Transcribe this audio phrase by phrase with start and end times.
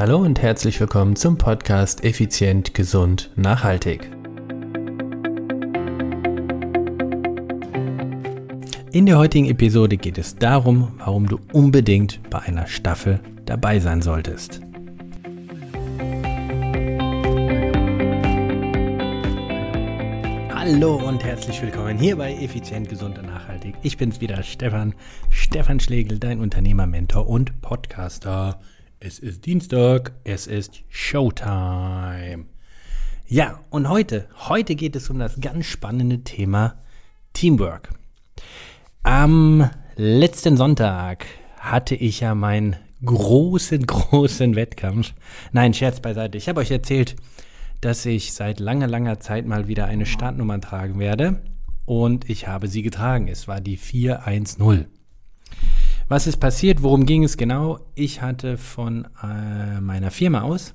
[0.00, 4.10] Hallo und herzlich willkommen zum Podcast Effizient, Gesund, Nachhaltig.
[8.92, 14.00] In der heutigen Episode geht es darum, warum du unbedingt bei einer Staffel dabei sein
[14.00, 14.62] solltest.
[20.48, 23.74] Hallo und herzlich willkommen hier bei Effizient, Gesund und Nachhaltig.
[23.82, 24.94] Ich bin's wieder, Stefan,
[25.28, 28.58] Stefan Schlegel, dein Unternehmer, Mentor und Podcaster.
[29.02, 32.44] Es ist Dienstag, es ist Showtime.
[33.26, 36.82] Ja, und heute, heute geht es um das ganz spannende Thema
[37.32, 37.88] Teamwork.
[39.02, 41.24] Am letzten Sonntag
[41.58, 45.14] hatte ich ja meinen großen, großen Wettkampf.
[45.52, 46.36] Nein, Scherz beiseite.
[46.36, 47.16] Ich habe euch erzählt,
[47.80, 51.40] dass ich seit langer, langer Zeit mal wieder eine Startnummer tragen werde.
[51.86, 53.28] Und ich habe sie getragen.
[53.28, 54.99] Es war die 410.
[56.10, 56.82] Was ist passiert?
[56.82, 57.78] Worum ging es genau?
[57.94, 60.74] Ich hatte von äh, meiner Firma aus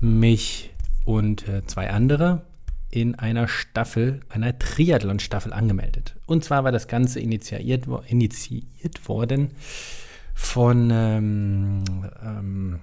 [0.00, 0.70] mich
[1.04, 2.40] und äh, zwei andere
[2.88, 6.16] in einer Staffel, einer Triathlon-Staffel angemeldet.
[6.24, 9.50] Und zwar war das Ganze initiiert, initiiert worden
[10.32, 11.84] von ähm,
[12.24, 12.80] ähm,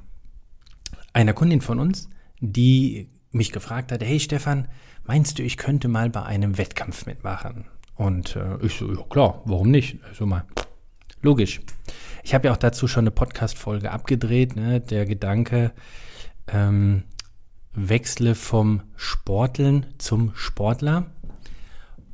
[1.12, 2.08] einer Kundin von uns,
[2.40, 4.68] die mich gefragt hat, hey Stefan,
[5.06, 7.66] meinst du, ich könnte mal bei einem Wettkampf mitmachen?
[7.96, 9.98] Und äh, ich so, ja klar, warum nicht?
[10.08, 10.46] Also mal,
[11.22, 11.62] Logisch.
[12.24, 14.56] Ich habe ja auch dazu schon eine Podcast-Folge abgedreht.
[14.56, 14.80] Ne?
[14.80, 15.72] Der Gedanke,
[16.48, 17.04] ähm,
[17.74, 21.08] wechsle vom Sporteln zum Sportler.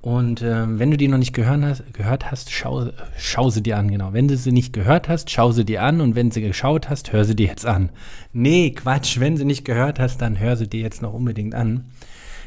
[0.02, 3.77] Und ähm, wenn du die noch nicht gehört hast, gehört hast schau, schau sie dir
[3.77, 4.14] an, genau.
[4.14, 7.11] Wenn du sie nicht gehört hast, schau sie dir an und wenn sie geschaut hast,
[7.11, 7.89] hör sie dir jetzt an.
[8.31, 11.86] Nee, Quatsch, wenn sie nicht gehört hast, dann hör sie dir jetzt noch unbedingt an.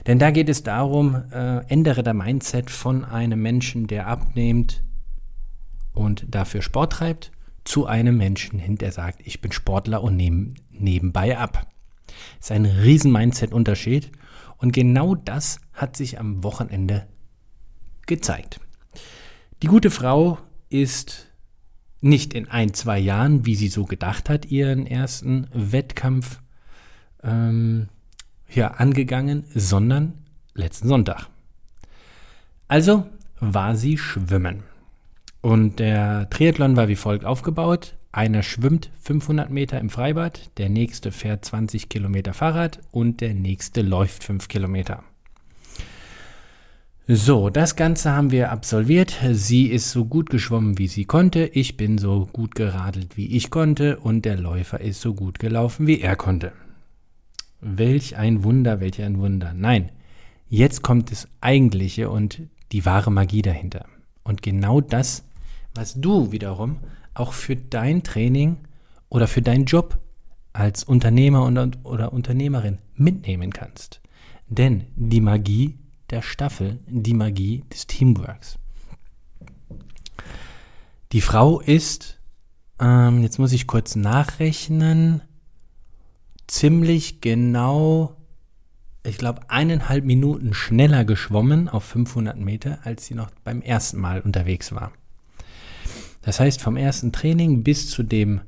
[0.06, 4.82] Denn da geht es darum, äh, ändere der Mindset von einem Menschen, der abnimmt,
[6.00, 7.30] und dafür Sport treibt,
[7.64, 11.66] zu einem Menschen hin, der sagt, ich bin Sportler und nehme nebenbei ab.
[12.38, 14.10] Das ist ein riesen Mindset-Unterschied
[14.56, 17.06] und genau das hat sich am Wochenende
[18.06, 18.60] gezeigt.
[19.62, 20.38] Die gute Frau
[20.70, 21.28] ist
[22.00, 26.40] nicht in ein, zwei Jahren, wie sie so gedacht hat, ihren ersten Wettkampf
[27.22, 27.88] ähm,
[28.48, 30.14] ja, angegangen, sondern
[30.54, 31.28] letzten Sonntag.
[32.68, 33.06] Also
[33.38, 34.69] war sie schwimmen.
[35.42, 37.96] Und der Triathlon war wie folgt aufgebaut.
[38.12, 43.82] Einer schwimmt 500 Meter im Freibad, der nächste fährt 20 Kilometer Fahrrad und der nächste
[43.82, 45.04] läuft 5 Kilometer.
[47.06, 49.18] So, das Ganze haben wir absolviert.
[49.32, 51.44] Sie ist so gut geschwommen, wie sie konnte.
[51.44, 53.98] Ich bin so gut geradelt, wie ich konnte.
[53.98, 56.52] Und der Läufer ist so gut gelaufen, wie er konnte.
[57.60, 59.52] Welch ein Wunder, welch ein Wunder.
[59.54, 59.90] Nein,
[60.48, 63.86] jetzt kommt das Eigentliche und die wahre Magie dahinter.
[64.22, 65.24] Und genau das
[65.74, 66.78] was du wiederum
[67.14, 68.58] auch für dein Training
[69.08, 69.98] oder für deinen Job
[70.52, 74.00] als Unternehmer und, oder Unternehmerin mitnehmen kannst.
[74.48, 75.78] Denn die Magie
[76.10, 78.58] der Staffel, die Magie des Teamworks.
[81.12, 82.18] Die Frau ist,
[82.80, 85.22] ähm, jetzt muss ich kurz nachrechnen,
[86.46, 88.16] ziemlich genau,
[89.04, 94.20] ich glaube, eineinhalb Minuten schneller geschwommen auf 500 Meter, als sie noch beim ersten Mal
[94.20, 94.92] unterwegs war.
[96.22, 98.40] Das heißt, vom ersten Training bis zu dem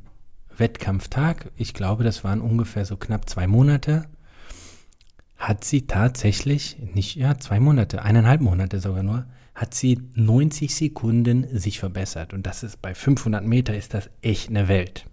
[0.57, 4.07] Wettkampftag, ich glaube, das waren ungefähr so knapp zwei Monate,
[5.39, 11.47] hat sie tatsächlich, nicht, ja, zwei Monate, eineinhalb Monate sogar nur, hat sie 90 Sekunden
[11.59, 12.33] sich verbessert.
[12.33, 15.07] Und das ist bei 500 Meter ist das echt eine Welt.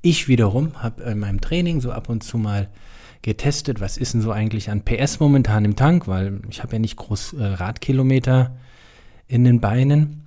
[0.00, 2.68] Ich wiederum habe in meinem Training so ab und zu mal
[3.22, 6.78] getestet, was ist denn so eigentlich an PS momentan im Tank, weil ich habe ja
[6.80, 8.56] nicht groß äh, Radkilometer
[9.28, 10.21] in den Beinen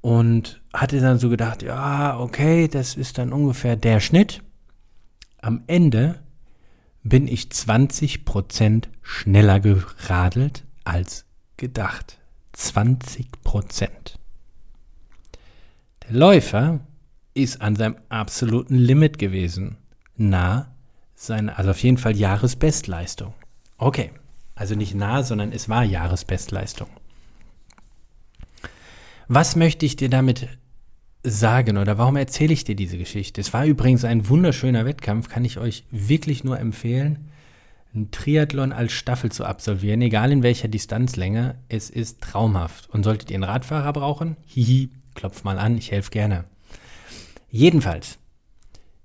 [0.00, 4.42] und hatte dann so gedacht, ja, okay, das ist dann ungefähr der Schnitt.
[5.42, 6.20] Am Ende
[7.02, 11.24] bin ich 20% schneller geradelt als
[11.56, 12.18] gedacht.
[12.56, 13.26] 20%.
[16.04, 16.80] Der Läufer
[17.34, 19.76] ist an seinem absoluten Limit gewesen.
[20.16, 20.70] Nah
[21.20, 23.34] seine, also auf jeden Fall Jahresbestleistung.
[23.76, 24.10] Okay,
[24.54, 26.88] also nicht nah, sondern es war Jahresbestleistung.
[29.32, 30.48] Was möchte ich dir damit
[31.22, 33.40] sagen oder warum erzähle ich dir diese Geschichte?
[33.40, 37.30] Es war übrigens ein wunderschöner Wettkampf, kann ich euch wirklich nur empfehlen,
[37.94, 41.54] einen Triathlon als Staffel zu absolvieren, egal in welcher Distanzlänge.
[41.68, 42.90] Es ist traumhaft.
[42.90, 46.44] Und solltet ihr einen Radfahrer brauchen, hihi, klopft mal an, ich helfe gerne.
[47.50, 48.18] Jedenfalls,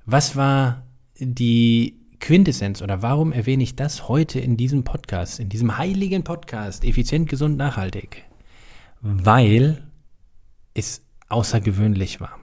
[0.07, 0.88] was war
[1.19, 6.83] die Quintessenz oder warum erwähne ich das heute in diesem Podcast, in diesem heiligen Podcast,
[6.83, 8.24] effizient, gesund, nachhaltig?
[9.01, 9.85] Weil
[10.75, 12.38] es außergewöhnlich war.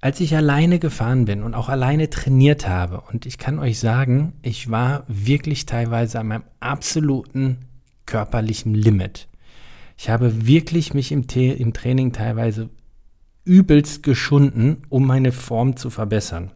[0.00, 4.34] als ich alleine gefahren bin und auch alleine trainiert habe, und ich kann euch sagen,
[4.42, 7.58] ich war wirklich teilweise an meinem absoluten
[8.06, 9.28] körperlichen Limit.
[9.96, 12.70] Ich habe wirklich mich im, im Training teilweise
[13.44, 16.52] übelst geschunden, um meine Form zu verbessern.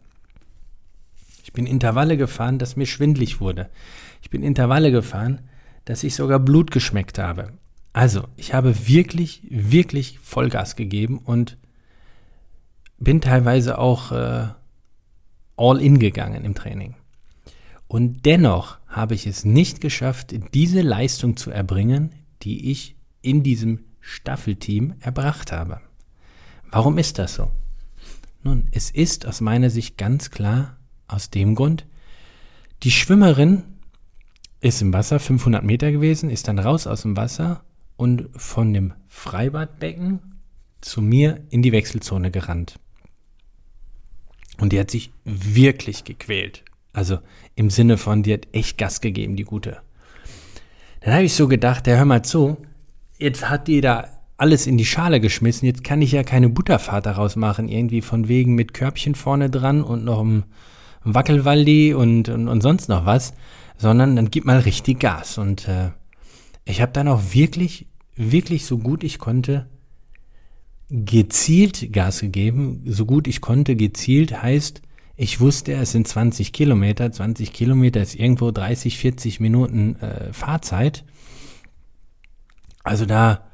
[1.43, 3.69] Ich bin Intervalle gefahren, dass mir schwindlig wurde.
[4.21, 5.41] Ich bin Intervalle gefahren,
[5.83, 7.51] dass ich sogar Blut geschmeckt habe.
[7.93, 11.57] Also, ich habe wirklich, wirklich Vollgas gegeben und
[12.97, 14.47] bin teilweise auch äh,
[15.57, 16.95] all in gegangen im Training.
[17.87, 23.85] Und dennoch habe ich es nicht geschafft, diese Leistung zu erbringen, die ich in diesem
[23.99, 25.79] Staffelteam erbracht habe.
[26.71, 27.51] Warum ist das so?
[28.41, 31.85] Nun, es ist aus meiner Sicht ganz klar aus dem Grund,
[32.81, 33.63] die Schwimmerin
[34.59, 37.63] ist im Wasser 500 Meter gewesen, ist dann raus aus dem Wasser
[38.03, 40.19] und von dem Freibadbecken
[40.81, 42.77] zu mir in die Wechselzone gerannt.
[44.59, 46.65] Und die hat sich wirklich gequält.
[46.91, 47.19] Also
[47.55, 49.77] im Sinne von, die hat echt Gas gegeben, die gute.
[50.99, 52.57] Dann habe ich so gedacht, der hör mal zu,
[53.17, 57.05] jetzt hat die da alles in die Schale geschmissen, jetzt kann ich ja keine Butterfahrt
[57.05, 60.43] daraus machen, irgendwie von wegen mit Körbchen vorne dran und noch einem
[61.05, 63.33] Wackelwaldi und, und, und sonst noch was,
[63.77, 65.37] sondern dann gib mal richtig Gas.
[65.37, 65.91] Und äh,
[66.65, 69.67] ich habe dann auch wirklich, wirklich so gut ich konnte
[70.89, 73.75] gezielt Gas gegeben, so gut ich konnte.
[73.75, 74.81] Gezielt heißt,
[75.15, 77.11] ich wusste, es sind 20 Kilometer.
[77.11, 81.03] 20 Kilometer ist irgendwo 30, 40 Minuten äh, Fahrzeit.
[82.83, 83.47] Also da,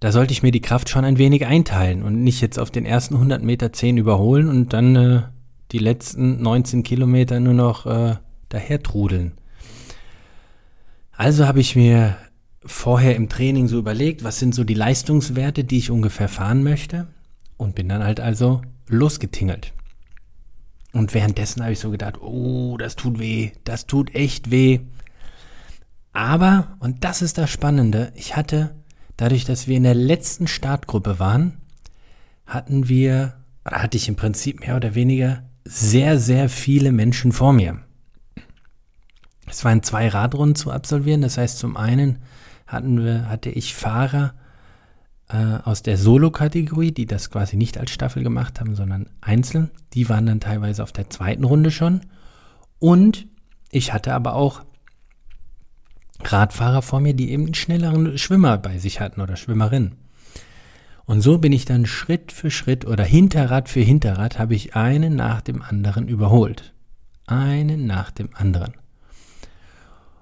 [0.00, 2.86] da sollte ich mir die Kraft schon ein wenig einteilen und nicht jetzt auf den
[2.86, 5.22] ersten 100 Meter 10 überholen und dann äh,
[5.72, 8.16] die letzten 19 Kilometer nur noch äh,
[8.48, 9.32] daher trudeln.
[11.12, 12.16] Also habe ich mir
[12.64, 17.08] vorher im Training so überlegt, was sind so die Leistungswerte, die ich ungefähr fahren möchte
[17.56, 19.72] und bin dann halt also losgetingelt.
[20.92, 24.80] Und währenddessen habe ich so gedacht, oh, das tut weh, das tut echt weh.
[26.12, 28.74] Aber, und das ist das Spannende, ich hatte,
[29.16, 31.58] dadurch, dass wir in der letzten Startgruppe waren,
[32.46, 33.34] hatten wir,
[33.64, 37.80] oder hatte ich im Prinzip mehr oder weniger sehr, sehr viele Menschen vor mir.
[39.46, 41.22] Es waren zwei Radrunden zu absolvieren.
[41.22, 42.18] Das heißt, zum einen
[42.68, 44.34] hatten wir, hatte ich Fahrer
[45.28, 49.70] äh, aus der Solo-Kategorie, die das quasi nicht als Staffel gemacht haben, sondern einzeln.
[49.94, 52.02] Die waren dann teilweise auf der zweiten Runde schon.
[52.78, 53.26] Und
[53.70, 54.62] ich hatte aber auch
[56.22, 59.96] Radfahrer vor mir, die eben einen schnelleren Schwimmer bei sich hatten oder Schwimmerin.
[61.06, 65.16] Und so bin ich dann Schritt für Schritt oder Hinterrad für Hinterrad habe ich einen
[65.16, 66.74] nach dem anderen überholt.
[67.26, 68.74] Einen nach dem anderen.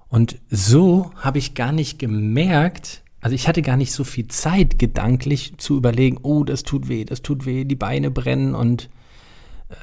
[0.08, 4.78] Und so habe ich gar nicht gemerkt, also ich hatte gar nicht so viel Zeit,
[4.78, 8.88] gedanklich zu überlegen, oh, das tut weh, das tut weh, die Beine brennen und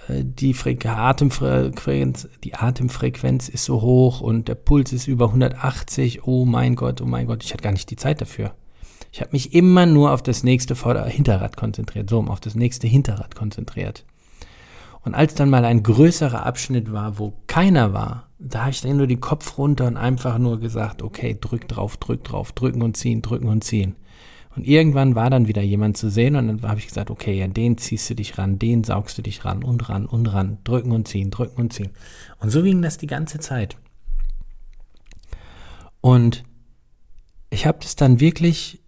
[0.08, 0.56] äh, die,
[0.86, 6.26] Atemfrequenz, die Atemfrequenz ist so hoch und der Puls ist über 180.
[6.26, 8.54] Oh mein Gott, oh mein Gott, ich hatte gar nicht die Zeit dafür.
[9.12, 12.88] Ich habe mich immer nur auf das nächste Vorder Hinterrad konzentriert, so auf das nächste
[12.88, 14.06] Hinterrad konzentriert.
[15.02, 18.98] Und als dann mal ein größerer Abschnitt war, wo keiner war, da habe ich dann
[18.98, 22.98] nur den Kopf runter und einfach nur gesagt, okay, drück drauf, drück drauf, drücken und
[22.98, 23.96] ziehen, drücken und ziehen.
[24.56, 27.48] Und irgendwann war dann wieder jemand zu sehen und dann habe ich gesagt, okay, ja,
[27.48, 30.92] den ziehst du dich ran, den saugst du dich ran und ran und ran, drücken
[30.92, 31.90] und ziehen, drücken und ziehen.
[32.40, 33.78] Und so ging das die ganze Zeit.
[36.02, 36.44] Und
[37.50, 38.84] ich habe das dann wirklich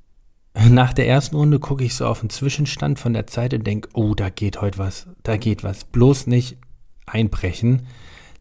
[0.69, 3.89] nach der ersten Runde gucke ich so auf den Zwischenstand von der Zeit und denke,
[3.93, 5.83] oh, da geht heute was, da geht was.
[5.83, 6.57] Bloß nicht
[7.05, 7.87] einbrechen.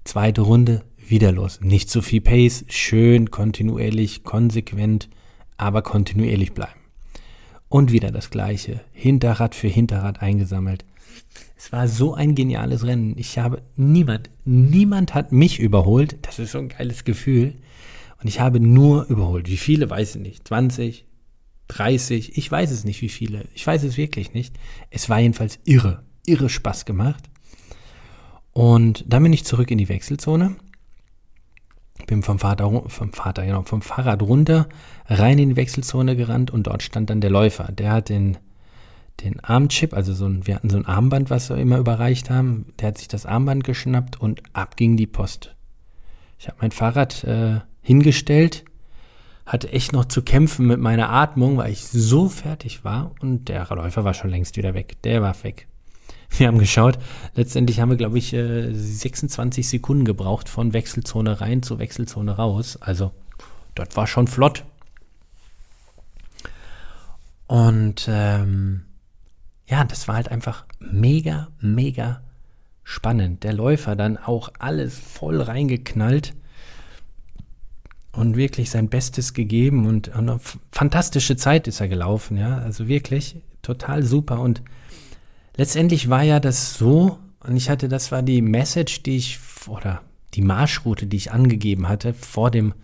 [0.05, 1.61] Zweite Runde, wieder los.
[1.61, 5.09] Nicht zu viel Pace, schön, kontinuierlich, konsequent,
[5.57, 6.81] aber kontinuierlich bleiben.
[7.69, 8.81] Und wieder das gleiche.
[8.93, 10.85] Hinterrad für Hinterrad eingesammelt.
[11.57, 13.15] Es war so ein geniales Rennen.
[13.17, 16.19] Ich habe niemand, niemand hat mich überholt.
[16.23, 17.55] Das ist so ein geiles Gefühl.
[18.21, 19.49] Und ich habe nur überholt.
[19.49, 20.49] Wie viele, weiß ich nicht.
[20.49, 21.07] 20,
[21.69, 23.47] 30, ich weiß es nicht, wie viele.
[23.55, 24.55] Ich weiß es wirklich nicht.
[24.91, 27.31] Es war jedenfalls irre, irre Spaß gemacht.
[28.53, 30.57] Und dann bin ich zurück in die Wechselzone.
[32.07, 34.69] Bin vom Vater, vom Vater, genau, vom Fahrrad runter,
[35.07, 37.73] rein in die Wechselzone gerannt und dort stand dann der Läufer.
[37.73, 38.37] Der hat den,
[39.23, 42.67] den Armchip, also so ein, wir hatten so ein Armband, was wir immer überreicht haben.
[42.79, 45.55] Der hat sich das Armband geschnappt und ab ging die Post.
[46.39, 48.65] Ich habe mein Fahrrad äh, hingestellt,
[49.47, 53.67] hatte echt noch zu kämpfen mit meiner Atmung, weil ich so fertig war und der
[53.71, 55.01] Läufer war schon längst wieder weg.
[55.05, 55.69] Der war weg.
[56.39, 56.99] Wir haben geschaut,
[57.35, 62.77] letztendlich haben wir, glaube ich, 26 äh, Sekunden gebraucht von Wechselzone rein zu Wechselzone raus.
[62.81, 63.13] Also,
[63.75, 64.65] das war schon flott.
[67.47, 68.83] Und ähm,
[69.69, 72.23] ja, das war halt einfach mega, mega
[72.83, 73.45] spannend.
[73.45, 76.35] Der Läufer dann auch alles voll reingeknallt
[78.13, 82.59] und wirklich sein Bestes gegeben und, und eine fantastische Zeit ist er gelaufen, ja.
[82.59, 84.41] Also wirklich total super.
[84.41, 84.63] Und
[85.57, 90.03] letztendlich war ja das so, und ich hatte, das war die Message, die ich, oder
[90.35, 92.75] die Marschroute, die ich angegeben hatte vor dem,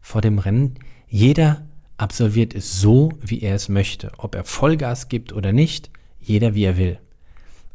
[0.00, 0.74] vor dem Rennen.
[1.08, 1.62] Jeder
[1.96, 4.12] absolviert es so, wie er es möchte.
[4.18, 6.98] Ob er Vollgas gibt oder nicht, jeder wie er will.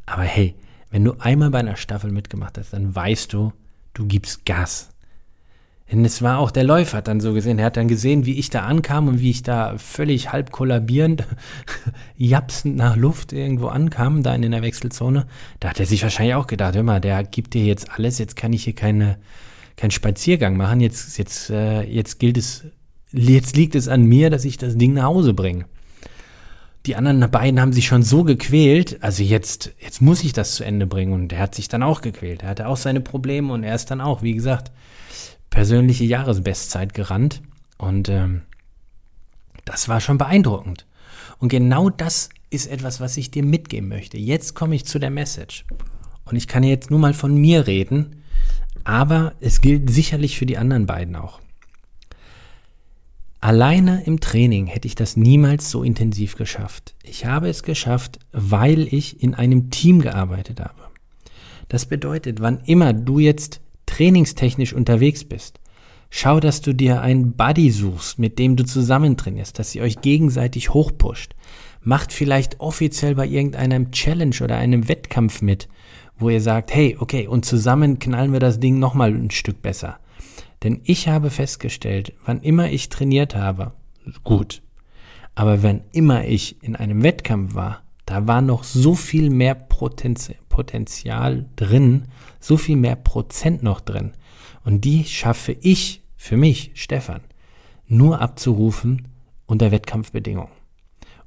[0.05, 0.55] Aber hey,
[0.91, 3.51] wenn du einmal bei einer Staffel mitgemacht hast, dann weißt du,
[3.93, 4.89] du gibst Gas.
[5.91, 7.59] Denn es war auch der Läufer hat dann so gesehen.
[7.59, 11.25] Er hat dann gesehen, wie ich da ankam und wie ich da völlig halb kollabierend,
[12.17, 15.27] japsend nach Luft irgendwo ankam, da in der Wechselzone.
[15.59, 18.35] Da hat er sich wahrscheinlich auch gedacht, hör mal, der gibt dir jetzt alles, jetzt
[18.35, 19.17] kann ich hier keine,
[19.75, 20.79] keinen Spaziergang machen.
[20.79, 22.63] Jetzt, jetzt, äh, jetzt gilt es,
[23.11, 25.65] jetzt liegt es an mir, dass ich das Ding nach Hause bringe.
[26.85, 30.65] Die anderen beiden haben sich schon so gequält, also jetzt, jetzt muss ich das zu
[30.65, 31.13] Ende bringen.
[31.13, 32.43] Und er hat sich dann auch gequält.
[32.43, 34.71] Er hatte auch seine Probleme und er ist dann auch, wie gesagt,
[35.53, 37.43] persönliche Jahresbestzeit gerannt.
[37.77, 38.41] Und ähm,
[39.65, 40.87] das war schon beeindruckend.
[41.37, 44.17] Und genau das ist etwas, was ich dir mitgeben möchte.
[44.17, 45.65] Jetzt komme ich zu der Message.
[46.25, 48.23] Und ich kann jetzt nur mal von mir reden,
[48.83, 51.39] aber es gilt sicherlich für die anderen beiden auch.
[53.41, 56.95] Alleine im Training hätte ich das niemals so intensiv geschafft.
[57.03, 60.81] Ich habe es geschafft, weil ich in einem Team gearbeitet habe.
[61.67, 63.61] Das bedeutet, wann immer du jetzt
[63.93, 65.59] trainingstechnisch unterwegs bist,
[66.09, 70.01] schau, dass du dir einen Buddy suchst, mit dem du zusammen trainierst, dass ihr euch
[70.01, 71.35] gegenseitig hochpusht.
[71.83, 75.67] Macht vielleicht offiziell bei irgendeinem Challenge oder einem Wettkampf mit,
[76.17, 79.99] wo ihr sagt, hey, okay, und zusammen knallen wir das Ding nochmal ein Stück besser.
[80.63, 83.73] Denn ich habe festgestellt, wann immer ich trainiert habe,
[84.23, 84.63] gut,
[85.35, 90.37] aber wenn immer ich in einem Wettkampf war, da war noch so viel mehr Potenzial
[91.55, 92.05] drin,
[92.39, 94.11] so viel mehr Prozent noch drin.
[94.63, 97.21] Und die schaffe ich für mich, Stefan,
[97.87, 99.07] nur abzurufen
[99.45, 100.51] unter Wettkampfbedingungen.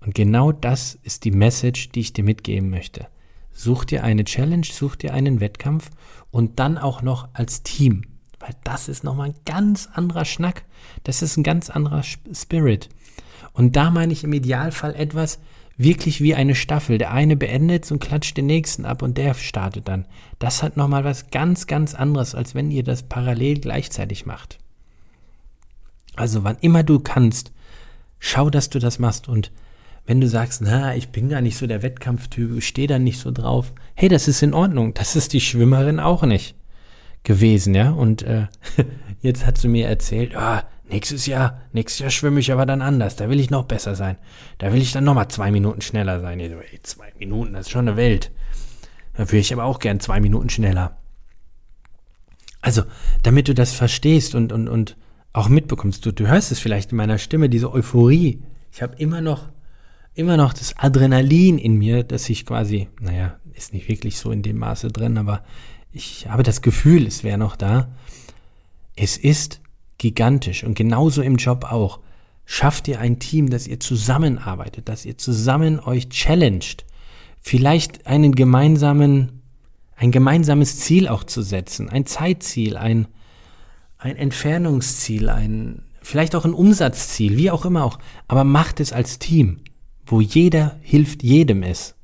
[0.00, 3.08] Und genau das ist die Message, die ich dir mitgeben möchte.
[3.52, 5.90] Such dir eine Challenge, such dir einen Wettkampf
[6.30, 8.02] und dann auch noch als Team.
[8.38, 10.64] Weil das ist nochmal ein ganz anderer Schnack.
[11.04, 12.88] Das ist ein ganz anderer Spirit.
[13.52, 15.40] Und da meine ich im Idealfall etwas,
[15.76, 16.98] wirklich wie eine Staffel.
[16.98, 20.06] Der eine beendet und klatscht den nächsten ab und der startet dann.
[20.38, 24.58] Das hat nochmal was ganz, ganz anderes, als wenn ihr das parallel gleichzeitig macht.
[26.16, 27.52] Also wann immer du kannst,
[28.18, 29.52] schau, dass du das machst und
[30.06, 33.18] wenn du sagst, na, ich bin gar nicht so der Wettkampftyp, ich stehe da nicht
[33.18, 36.54] so drauf, hey, das ist in Ordnung, das ist die Schwimmerin auch nicht
[37.24, 37.90] gewesen, ja.
[37.90, 38.46] Und äh,
[39.20, 43.16] jetzt hat sie mir erzählt, ah, Nächstes Jahr, nächstes Jahr schwimme ich aber dann anders.
[43.16, 44.18] Da will ich noch besser sein.
[44.58, 46.38] Da will ich dann nochmal zwei Minuten schneller sein.
[46.38, 48.30] Ich so, ey, zwei Minuten, das ist schon eine Welt.
[49.14, 50.96] Da würde ich aber auch gern zwei Minuten schneller.
[52.60, 52.82] Also,
[53.22, 54.96] damit du das verstehst und, und, und
[55.32, 58.42] auch mitbekommst, du, du hörst es vielleicht in meiner Stimme, diese Euphorie.
[58.72, 59.48] Ich habe immer noch,
[60.14, 64.42] immer noch das Adrenalin in mir, dass ich quasi, naja, ist nicht wirklich so in
[64.42, 65.42] dem Maße drin, aber
[65.92, 67.88] ich habe das Gefühl, es wäre noch da.
[68.96, 69.60] Es ist
[69.98, 72.00] gigantisch und genauso im Job auch.
[72.44, 76.84] Schafft ihr ein Team, dass ihr zusammenarbeitet, dass ihr zusammen euch challenged,
[77.40, 79.42] vielleicht einen gemeinsamen,
[79.96, 83.08] ein gemeinsames Ziel auch zu setzen, ein Zeitziel, ein,
[83.98, 87.98] ein Entfernungsziel, ein, vielleicht auch ein Umsatzziel, wie auch immer auch,
[88.28, 89.60] aber macht es als Team,
[90.06, 91.96] wo jeder hilft jedem ist.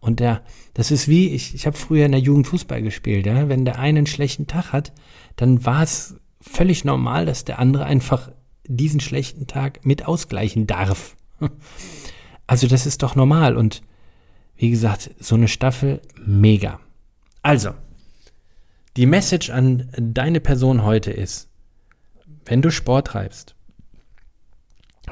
[0.00, 0.42] Und der,
[0.74, 3.80] das ist wie, ich, ich habe früher in der Jugend Fußball gespielt, ja, wenn der
[3.80, 4.92] einen schlechten Tag hat,
[5.34, 8.30] dann war es völlig normal, dass der andere einfach
[8.64, 11.16] diesen schlechten Tag mit ausgleichen darf.
[12.50, 13.82] Also das ist doch normal und
[14.56, 16.80] wie gesagt, so eine Staffel mega.
[17.42, 17.74] Also,
[18.96, 21.50] die Message an deine Person heute ist,
[22.46, 23.54] wenn du Sport treibst,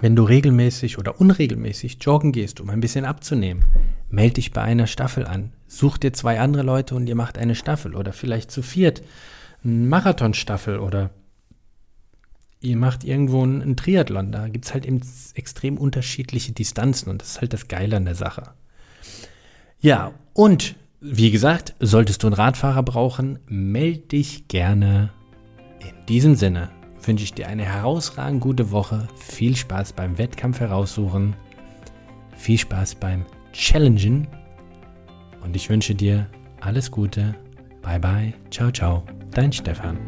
[0.00, 3.64] wenn du regelmäßig oder unregelmäßig joggen gehst, um ein bisschen abzunehmen,
[4.08, 5.52] melde dich bei einer Staffel an.
[5.68, 9.02] Such dir zwei andere Leute und ihr macht eine Staffel oder vielleicht zu viert
[9.66, 11.10] Marathonstaffel oder
[12.60, 14.32] ihr macht irgendwo einen, Triathlon.
[14.32, 15.00] Da gibt es halt eben
[15.34, 18.52] extrem unterschiedliche Distanzen und das ist halt das Geile an der Sache.
[19.80, 25.10] Ja, und wie gesagt, solltest du einen Radfahrer brauchen, melde dich gerne.
[25.80, 26.70] In diesem Sinne
[27.02, 29.06] wünsche ich dir eine herausragend gute Woche.
[29.16, 31.36] Viel Spaß beim Wettkampf heraussuchen.
[32.36, 34.28] Viel Spaß beim Challengen.
[35.42, 36.28] Und ich wünsche dir
[36.60, 37.34] alles Gute.
[37.82, 38.34] Bye bye.
[38.50, 39.15] Ciao, ciao.
[39.36, 39.98] Dein Stefan.